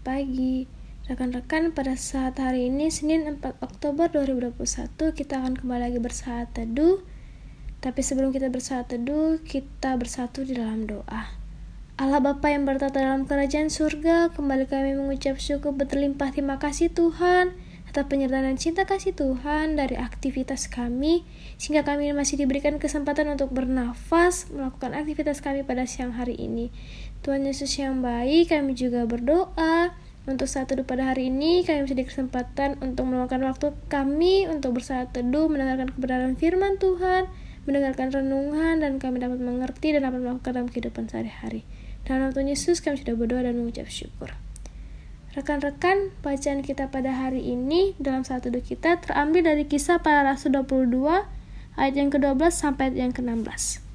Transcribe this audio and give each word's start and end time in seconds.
Pagi. 0.00 0.70
Rekan-rekan, 1.10 1.74
pada 1.74 1.98
saat 1.98 2.38
hari 2.38 2.70
ini 2.70 2.90
Senin 2.90 3.26
4 3.26 3.58
Oktober 3.58 4.06
2021 4.10 4.58
kita 5.12 5.42
akan 5.42 5.58
kembali 5.58 5.90
lagi 5.90 5.98
bersaat 5.98 6.54
teduh. 6.54 7.02
Tapi 7.82 8.00
sebelum 8.02 8.30
kita 8.30 8.50
bersaat 8.50 8.90
teduh, 8.90 9.42
kita 9.42 9.98
bersatu 9.98 10.46
di 10.46 10.54
dalam 10.54 10.86
doa. 10.86 11.34
Allah 11.98 12.20
Bapa 12.22 12.46
yang 12.50 12.62
bertata 12.62 13.02
dalam 13.02 13.26
kerajaan 13.26 13.74
surga, 13.74 14.30
kembali 14.34 14.70
kami 14.70 14.94
mengucap 14.94 15.38
syukur 15.42 15.74
berlimpah 15.74 16.30
terima 16.30 16.62
kasih 16.62 16.94
Tuhan 16.94 17.67
atas 17.98 18.14
penyertaan 18.14 18.54
cinta 18.54 18.86
kasih 18.86 19.10
Tuhan 19.10 19.74
dari 19.74 19.98
aktivitas 19.98 20.70
kami, 20.70 21.26
sehingga 21.58 21.82
kami 21.82 22.14
masih 22.14 22.38
diberikan 22.38 22.78
kesempatan 22.78 23.26
untuk 23.26 23.50
bernafas, 23.50 24.46
melakukan 24.54 24.94
aktivitas 24.94 25.42
kami 25.42 25.66
pada 25.66 25.82
siang 25.82 26.14
hari 26.14 26.38
ini. 26.38 26.70
Tuhan 27.26 27.42
Yesus 27.42 27.74
yang 27.74 27.98
baik, 27.98 28.54
kami 28.54 28.78
juga 28.78 29.02
berdoa 29.02 29.90
untuk 30.30 30.46
saat 30.46 30.70
teduh 30.70 30.86
pada 30.86 31.10
hari 31.10 31.26
ini, 31.26 31.66
kami 31.66 31.90
bisa 31.90 31.98
kesempatan 31.98 32.78
untuk 32.86 33.10
meluangkan 33.10 33.42
waktu 33.42 33.74
kami 33.90 34.46
untuk 34.46 34.78
bersaat 34.78 35.10
teduh, 35.10 35.50
mendengarkan 35.50 35.90
kebenaran 35.90 36.38
firman 36.38 36.78
Tuhan, 36.78 37.26
mendengarkan 37.66 38.14
renungan, 38.14 38.78
dan 38.78 39.02
kami 39.02 39.18
dapat 39.18 39.42
mengerti 39.42 39.90
dan 39.90 40.06
dapat 40.06 40.22
melakukan 40.22 40.54
dalam 40.54 40.70
kehidupan 40.70 41.10
sehari-hari. 41.10 41.66
Dalam 42.06 42.30
Tuhan 42.30 42.46
Yesus, 42.46 42.78
kami 42.78 43.02
sudah 43.02 43.18
berdoa 43.18 43.42
dan 43.42 43.58
mengucap 43.58 43.90
syukur. 43.90 44.38
Rekan-rekan, 45.36 46.16
bacaan 46.24 46.64
kita 46.64 46.88
pada 46.88 47.12
hari 47.12 47.52
ini 47.52 47.92
dalam 48.00 48.24
saat 48.24 48.48
teduh 48.48 48.64
kita 48.64 48.96
terambil 48.96 49.44
dari 49.44 49.68
kisah 49.68 50.00
para 50.00 50.24
rasul 50.24 50.56
22 50.56 51.04
ayat 51.76 51.94
yang 51.94 52.08
ke-12 52.08 52.48
sampai 52.48 52.90
ayat 52.90 52.96
yang 52.96 53.12
ke-16. 53.12 53.88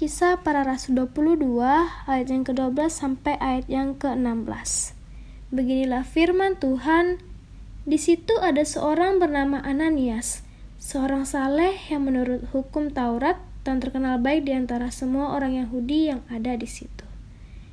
Kisah 0.00 0.40
para 0.40 0.64
Rasul 0.64 0.96
22 0.96 1.60
ayat 2.08 2.32
yang 2.32 2.40
ke-12 2.40 2.88
sampai 2.88 3.36
ayat 3.36 3.68
yang 3.68 3.92
ke-16. 4.00 4.96
Beginilah 5.52 6.08
firman 6.08 6.56
Tuhan, 6.56 7.20
di 7.84 8.00
situ 8.00 8.32
ada 8.40 8.64
seorang 8.64 9.20
bernama 9.20 9.60
Ananias, 9.60 10.40
seorang 10.80 11.28
saleh 11.28 11.76
yang 11.92 12.08
menurut 12.08 12.48
hukum 12.48 12.88
Taurat 12.88 13.44
dan 13.60 13.76
terkenal 13.84 14.16
baik 14.16 14.48
di 14.48 14.56
antara 14.56 14.88
semua 14.88 15.36
orang 15.36 15.60
Yahudi 15.60 16.08
yang 16.08 16.24
ada 16.32 16.56
di 16.56 16.64
situ. 16.64 17.09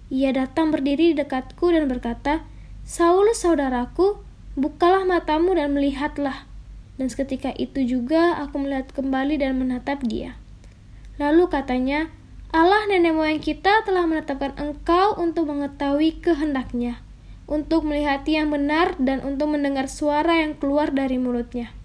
Ia 0.07 0.31
datang 0.31 0.71
berdiri 0.71 1.11
di 1.11 1.15
dekatku 1.19 1.67
dan 1.67 1.91
berkata, 1.91 2.47
Saulus 2.87 3.43
saudaraku, 3.43 4.23
bukalah 4.55 5.03
matamu 5.03 5.51
dan 5.51 5.75
melihatlah. 5.75 6.47
Dan 6.95 7.11
seketika 7.11 7.51
itu 7.59 7.83
juga 7.83 8.39
aku 8.39 8.63
melihat 8.63 8.89
kembali 8.95 9.37
dan 9.37 9.59
menatap 9.59 10.01
dia. 10.07 10.39
Lalu 11.19 11.51
katanya, 11.51 12.07
Allah 12.55 12.87
nenek 12.87 13.11
moyang 13.11 13.43
kita 13.43 13.83
telah 13.83 14.07
menetapkan 14.07 14.55
engkau 14.55 15.19
untuk 15.19 15.51
mengetahui 15.51 16.23
kehendaknya, 16.23 17.03
untuk 17.43 17.83
melihat 17.83 18.23
yang 18.23 18.47
benar 18.47 18.95
dan 18.95 19.19
untuk 19.21 19.51
mendengar 19.51 19.91
suara 19.91 20.39
yang 20.39 20.55
keluar 20.55 20.95
dari 20.95 21.19
mulutnya. 21.19 21.75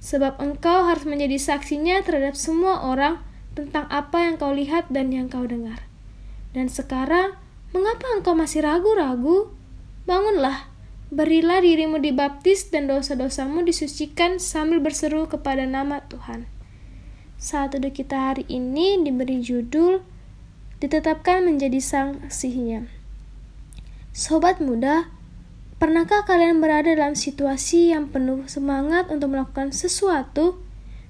Sebab 0.00 0.40
engkau 0.40 0.88
harus 0.88 1.04
menjadi 1.04 1.36
saksinya 1.36 2.00
terhadap 2.00 2.32
semua 2.32 2.88
orang 2.88 3.20
tentang 3.52 3.84
apa 3.92 4.24
yang 4.24 4.40
kau 4.40 4.56
lihat 4.56 4.88
dan 4.88 5.12
yang 5.12 5.28
kau 5.28 5.44
dengar. 5.44 5.84
Dan 6.56 6.72
sekarang, 6.72 7.36
mengapa 7.70 8.06
engkau 8.18 8.34
masih 8.34 8.66
ragu-ragu? 8.66 9.50
Bangunlah, 10.06 10.70
berilah 11.10 11.62
dirimu 11.62 11.98
dibaptis 11.98 12.70
dan 12.70 12.86
dosa-dosamu 12.90 13.62
disucikan 13.66 14.38
sambil 14.42 14.78
berseru 14.82 15.26
kepada 15.26 15.66
nama 15.66 16.02
Tuhan. 16.06 16.46
Saat 17.40 17.72
teduh 17.72 17.88
kita 17.88 18.30
hari 18.30 18.44
ini 18.52 19.00
diberi 19.00 19.40
judul 19.40 20.04
ditetapkan 20.80 21.40
menjadi 21.44 21.80
saksinya. 21.80 22.84
Sobat 24.12 24.60
muda, 24.60 25.08
pernahkah 25.80 26.28
kalian 26.28 26.60
berada 26.60 26.92
dalam 26.92 27.16
situasi 27.16 27.96
yang 27.96 28.12
penuh 28.12 28.44
semangat 28.44 29.08
untuk 29.08 29.32
melakukan 29.32 29.72
sesuatu, 29.72 30.60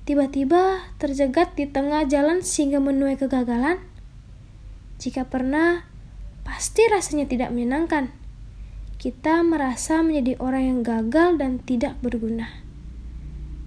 tiba-tiba 0.06 0.86
terjegat 1.02 1.58
di 1.58 1.66
tengah 1.66 2.06
jalan 2.06 2.46
sehingga 2.46 2.78
menuai 2.78 3.18
kegagalan? 3.18 3.82
Jika 5.02 5.26
pernah, 5.26 5.89
pasti 6.60 6.84
rasanya 6.92 7.24
tidak 7.24 7.56
menyenangkan. 7.56 8.12
Kita 9.00 9.40
merasa 9.40 10.04
menjadi 10.04 10.36
orang 10.44 10.68
yang 10.68 10.80
gagal 10.84 11.40
dan 11.40 11.56
tidak 11.64 11.96
berguna. 12.04 12.52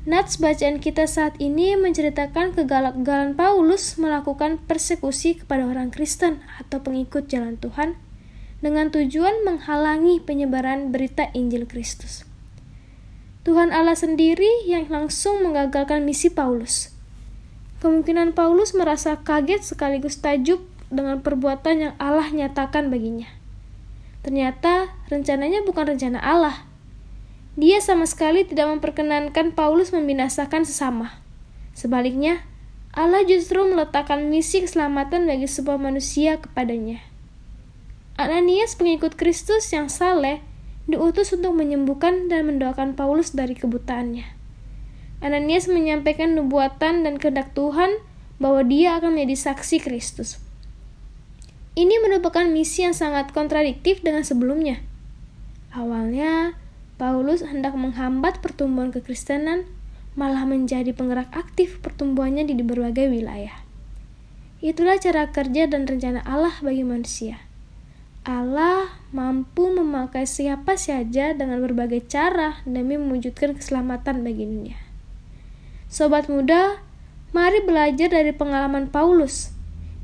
Nats 0.06 0.38
bacaan 0.38 0.78
kita 0.78 1.10
saat 1.10 1.34
ini 1.42 1.74
menceritakan 1.74 2.54
kegagalan 2.54 3.34
Paulus 3.34 3.98
melakukan 3.98 4.62
persekusi 4.70 5.42
kepada 5.42 5.66
orang 5.66 5.90
Kristen 5.90 6.46
atau 6.62 6.86
pengikut 6.86 7.26
jalan 7.26 7.58
Tuhan 7.58 7.98
dengan 8.62 8.94
tujuan 8.94 9.42
menghalangi 9.42 10.22
penyebaran 10.22 10.94
berita 10.94 11.34
Injil 11.34 11.66
Kristus. 11.66 12.30
Tuhan 13.42 13.74
Allah 13.74 13.98
sendiri 13.98 14.70
yang 14.70 14.86
langsung 14.94 15.42
mengagalkan 15.42 16.06
misi 16.06 16.30
Paulus. 16.30 16.94
Kemungkinan 17.82 18.38
Paulus 18.38 18.78
merasa 18.78 19.18
kaget 19.18 19.66
sekaligus 19.66 20.22
tajuk 20.22 20.62
dengan 20.94 21.26
perbuatan 21.26 21.76
yang 21.82 21.94
Allah 21.98 22.30
nyatakan 22.30 22.94
baginya. 22.94 23.28
Ternyata 24.24 24.94
rencananya 25.12 25.66
bukan 25.68 25.98
rencana 25.98 26.22
Allah, 26.22 26.70
dia 27.54 27.78
sama 27.82 28.10
sekali 28.10 28.46
tidak 28.46 28.66
memperkenankan 28.70 29.54
Paulus 29.54 29.94
membinasakan 29.94 30.66
sesama. 30.66 31.22
Sebaliknya, 31.74 32.46
Allah 32.94 33.26
justru 33.26 33.62
meletakkan 33.66 34.30
misi 34.30 34.62
keselamatan 34.62 35.26
bagi 35.26 35.50
sebuah 35.50 35.82
manusia 35.82 36.38
kepadanya. 36.38 37.02
Ananias 38.14 38.78
pengikut 38.78 39.18
Kristus 39.18 39.74
yang 39.74 39.90
saleh 39.90 40.46
diutus 40.86 41.34
untuk 41.34 41.58
menyembuhkan 41.58 42.30
dan 42.30 42.46
mendoakan 42.46 42.94
Paulus 42.94 43.34
dari 43.34 43.58
kebutaannya. 43.58 44.26
Ananias 45.24 45.72
menyampaikan 45.72 46.36
nubuatan 46.36 47.08
dan 47.08 47.16
kehendak 47.18 47.56
Tuhan 47.56 47.98
bahwa 48.44 48.62
dia 48.68 49.00
akan 49.00 49.16
menjadi 49.16 49.56
saksi 49.56 49.80
Kristus. 49.80 50.43
Ini 51.74 51.98
merupakan 52.06 52.46
misi 52.46 52.86
yang 52.86 52.94
sangat 52.94 53.34
kontradiktif 53.34 54.06
dengan 54.06 54.22
sebelumnya. 54.22 54.78
Awalnya, 55.74 56.54
Paulus 57.02 57.42
hendak 57.42 57.74
menghambat 57.74 58.46
pertumbuhan 58.46 58.94
kekristenan, 58.94 59.66
malah 60.14 60.46
menjadi 60.46 60.94
penggerak 60.94 61.34
aktif 61.34 61.82
pertumbuhannya 61.82 62.46
di 62.46 62.62
berbagai 62.62 63.10
wilayah. 63.10 63.66
Itulah 64.62 65.02
cara 65.02 65.34
kerja 65.34 65.66
dan 65.66 65.90
rencana 65.90 66.22
Allah 66.22 66.54
bagi 66.62 66.86
manusia. 66.86 67.42
Allah 68.24 68.88
mampu 69.12 69.68
memakai 69.68 70.24
siapa 70.24 70.80
saja 70.80 71.36
dengan 71.36 71.60
berbagai 71.60 72.08
cara 72.08 72.64
demi 72.64 72.96
mewujudkan 72.96 73.58
keselamatan 73.58 74.24
bagi 74.24 74.48
dunia. 74.48 74.80
Sobat 75.92 76.32
muda, 76.32 76.80
mari 77.36 77.60
belajar 77.66 78.08
dari 78.08 78.32
pengalaman 78.32 78.88
Paulus. 78.88 79.52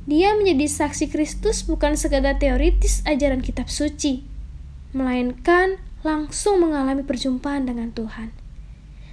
Dia 0.08 0.38
menjadi 0.38 0.70
saksi 0.70 1.12
Kristus 1.12 1.68
bukan 1.68 2.00
sekadar 2.00 2.40
teoritis 2.40 3.04
ajaran 3.04 3.44
kitab 3.44 3.68
suci, 3.68 4.24
melainkan 4.96 5.82
langsung 6.06 6.64
mengalami 6.64 7.04
perjumpaan 7.04 7.68
dengan 7.68 7.92
Tuhan. 7.92 8.32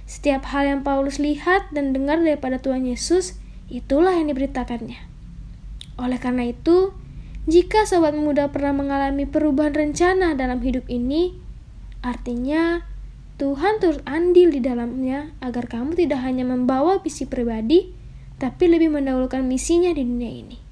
Setiap 0.07 0.47
hal 0.55 0.63
yang 0.71 0.81
Paulus 0.87 1.19
lihat 1.19 1.67
dan 1.75 1.91
dengar 1.91 2.23
daripada 2.23 2.63
Tuhan 2.63 2.87
Yesus, 2.87 3.35
itulah 3.67 4.15
yang 4.15 4.31
diberitakannya. 4.31 5.03
Oleh 5.99 6.19
karena 6.21 6.47
itu, 6.47 6.95
jika 7.47 7.83
sobat 7.83 8.15
muda 8.15 8.47
pernah 8.47 8.71
mengalami 8.71 9.27
perubahan 9.27 9.75
rencana 9.75 10.35
dalam 10.35 10.63
hidup 10.63 10.87
ini, 10.87 11.35
artinya 11.99 12.87
Tuhan 13.35 13.83
turut 13.83 14.01
andil 14.07 14.49
di 14.49 14.63
dalamnya 14.63 15.35
agar 15.43 15.67
kamu 15.67 15.93
tidak 15.93 16.23
hanya 16.23 16.47
membawa 16.47 17.03
visi 17.03 17.27
pribadi, 17.27 17.91
tapi 18.39 18.71
lebih 18.71 18.95
mendahulukan 18.95 19.43
misinya 19.43 19.91
di 19.91 20.01
dunia 20.07 20.31
ini. 20.31 20.66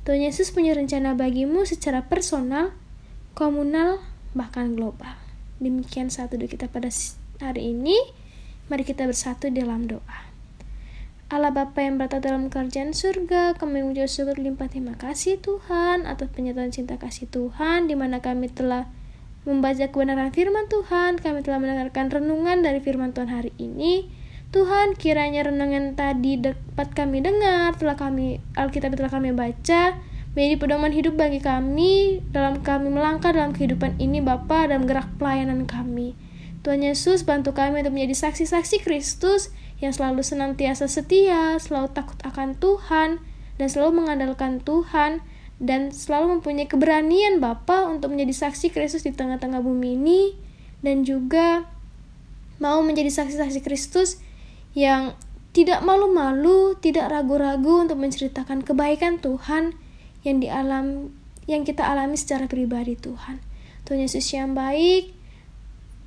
Tuhan 0.00 0.24
Yesus 0.24 0.48
punya 0.48 0.72
rencana 0.72 1.12
bagimu 1.12 1.68
secara 1.68 2.08
personal, 2.08 2.72
komunal, 3.36 4.00
bahkan 4.32 4.72
global. 4.72 5.12
Demikian 5.60 6.08
satu 6.08 6.40
doa 6.40 6.48
kita 6.48 6.72
pada 6.72 6.88
hari 7.36 7.76
ini. 7.76 8.00
Mari 8.72 8.88
kita 8.88 9.04
bersatu 9.04 9.52
dalam 9.52 9.84
doa. 9.84 10.30
Allah 11.30 11.54
Bapa 11.54 11.78
yang 11.78 12.00
berada 12.00 12.18
dalam 12.18 12.50
kerjaan 12.50 12.90
surga, 12.90 13.54
kami 13.54 13.86
mengucap 13.86 14.10
syukur 14.10 14.34
limpah 14.34 14.66
terima 14.66 14.98
kasih 14.98 15.38
Tuhan 15.38 16.02
atas 16.02 16.26
penyertaan 16.26 16.74
cinta 16.74 16.98
kasih 16.98 17.30
Tuhan 17.30 17.86
di 17.86 17.94
mana 17.94 18.18
kami 18.18 18.50
telah 18.50 18.90
membaca 19.46 19.86
kebenaran 19.94 20.34
firman 20.34 20.66
Tuhan, 20.66 21.22
kami 21.22 21.46
telah 21.46 21.62
mendengarkan 21.62 22.10
renungan 22.10 22.66
dari 22.66 22.82
firman 22.82 23.14
Tuhan 23.14 23.30
hari 23.30 23.54
ini. 23.62 24.10
Tuhan, 24.50 24.98
kiranya 24.98 25.46
renungan 25.46 25.94
tadi 25.94 26.34
dapat 26.34 26.90
kami 26.90 27.22
dengar, 27.22 27.70
telah 27.78 27.94
kami 27.94 28.42
Alkitab 28.58 28.98
telah 28.98 29.06
kami 29.06 29.30
baca, 29.30 29.94
menjadi 30.34 30.56
pedoman 30.58 30.90
hidup 30.90 31.14
bagi 31.14 31.38
kami 31.38 32.18
dalam 32.34 32.58
kami 32.58 32.90
melangkah 32.90 33.30
dalam 33.30 33.54
kehidupan 33.54 33.94
ini 34.02 34.18
Bapa 34.18 34.66
dalam 34.66 34.90
gerak 34.90 35.06
pelayanan 35.22 35.70
kami. 35.70 36.18
Tuhan 36.66 36.82
Yesus 36.82 37.22
bantu 37.22 37.54
kami 37.54 37.86
untuk 37.86 37.94
menjadi 37.94 38.26
saksi-saksi 38.26 38.82
Kristus 38.82 39.54
yang 39.78 39.94
selalu 39.94 40.26
senantiasa 40.26 40.90
setia, 40.90 41.54
selalu 41.62 41.94
takut 41.94 42.18
akan 42.26 42.58
Tuhan, 42.58 43.22
dan 43.54 43.66
selalu 43.70 44.02
mengandalkan 44.02 44.58
Tuhan, 44.66 45.22
dan 45.62 45.94
selalu 45.94 46.42
mempunyai 46.42 46.66
keberanian 46.66 47.38
Bapa 47.38 47.86
untuk 47.86 48.10
menjadi 48.10 48.50
saksi 48.50 48.74
Kristus 48.74 49.06
di 49.06 49.14
tengah-tengah 49.14 49.62
bumi 49.62 49.94
ini 49.94 50.34
dan 50.82 51.06
juga 51.06 51.68
mau 52.58 52.82
menjadi 52.82 53.12
saksi-saksi 53.12 53.62
Kristus 53.62 54.18
yang 54.76 55.18
tidak 55.50 55.82
malu-malu, 55.82 56.78
tidak 56.78 57.10
ragu-ragu 57.10 57.82
untuk 57.82 57.98
menceritakan 57.98 58.62
kebaikan 58.62 59.18
Tuhan 59.18 59.74
yang 60.22 60.38
dialam 60.38 61.10
yang 61.50 61.66
kita 61.66 61.82
alami 61.82 62.14
secara 62.14 62.46
pribadi 62.46 62.94
Tuhan. 62.94 63.42
Tuhan 63.82 63.98
Yesus 63.98 64.30
yang 64.30 64.54
baik, 64.54 65.10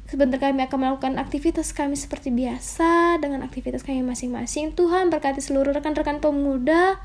sebentar 0.07 0.39
kami 0.39 0.63
akan 0.63 0.77
melakukan 0.79 1.19
aktivitas 1.19 1.75
kami 1.75 1.99
seperti 1.99 2.31
biasa 2.31 3.19
dengan 3.19 3.43
aktivitas 3.43 3.83
kami 3.83 3.99
masing-masing. 4.05 4.71
Tuhan 4.71 5.11
berkati 5.11 5.43
seluruh 5.43 5.75
rekan-rekan 5.75 6.23
pemuda 6.23 7.01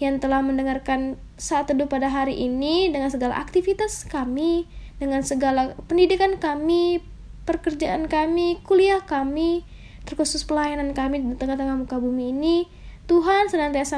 yang 0.00 0.16
telah 0.16 0.40
mendengarkan 0.40 1.20
saat 1.36 1.68
teduh 1.68 1.90
pada 1.90 2.08
hari 2.08 2.38
ini 2.40 2.88
dengan 2.88 3.12
segala 3.12 3.36
aktivitas 3.36 4.08
kami, 4.08 4.64
dengan 4.96 5.20
segala 5.20 5.76
pendidikan 5.84 6.40
kami, 6.40 7.04
pekerjaan 7.44 8.08
kami, 8.08 8.62
kuliah 8.64 9.04
kami, 9.04 9.66
terkhusus 10.12 10.44
pelayanan 10.44 10.92
kami 10.92 11.24
di 11.24 11.34
tengah-tengah 11.40 11.80
muka 11.80 11.96
bumi 11.96 12.36
ini. 12.36 12.68
Tuhan 13.08 13.48
senantiasa 13.48 13.96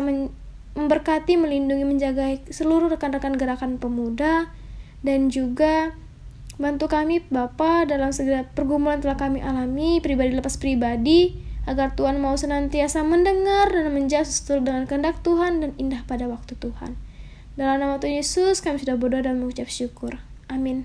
memberkati, 0.79 1.35
melindungi, 1.35 1.83
menjaga 1.83 2.39
seluruh 2.49 2.87
rekan-rekan 2.95 3.35
gerakan 3.35 3.83
pemuda 3.83 4.55
dan 5.03 5.29
juga 5.29 5.93
bantu 6.55 6.87
kami 6.87 7.27
Bapa 7.29 7.83
dalam 7.85 8.15
segala 8.15 8.47
pergumulan 8.55 9.03
telah 9.03 9.19
kami 9.19 9.43
alami 9.43 9.99
pribadi 9.99 10.31
lepas 10.39 10.55
pribadi 10.55 11.35
agar 11.65 11.97
Tuhan 11.97 12.21
mau 12.21 12.37
senantiasa 12.37 13.03
mendengar 13.03 13.73
dan 13.73 13.91
menjawab 13.91 14.27
sesuatu 14.29 14.63
dengan 14.63 14.85
kehendak 14.85 15.25
Tuhan 15.25 15.65
dan 15.65 15.71
indah 15.81 16.05
pada 16.05 16.29
waktu 16.29 16.55
Tuhan. 16.59 16.95
Dalam 17.55 17.79
nama 17.79 18.03
Tuhan 18.03 18.19
Yesus 18.19 18.59
kami 18.59 18.83
sudah 18.83 18.99
berdoa 18.99 19.23
dan 19.23 19.39
mengucap 19.39 19.71
syukur. 19.71 20.19
Amin. 20.51 20.83